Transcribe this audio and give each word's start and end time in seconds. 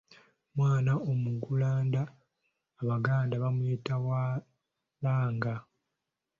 Omwana 0.51 0.91
omuggulanda 1.11 2.01
abaganda 2.81 3.35
bamuyita 3.43 3.95
waalanga. 4.05 5.55